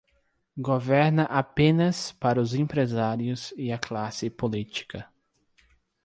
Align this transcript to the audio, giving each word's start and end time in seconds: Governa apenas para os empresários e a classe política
Governa 0.59 1.25
apenas 1.25 2.11
para 2.11 2.41
os 2.41 2.55
empresários 2.55 3.53
e 3.55 3.71
a 3.71 3.77
classe 3.77 4.31
política 4.31 5.07